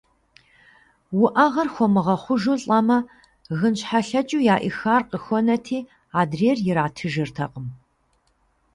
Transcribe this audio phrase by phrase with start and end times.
[1.21, 2.97] Уӏэгъэр хуэмыгъэхъужу лӏэмэ,
[3.59, 5.79] гынщхьэлъэкӏыу яӏихар къыхуэнэти,
[6.19, 7.67] адрейр иратыжыртэкъым.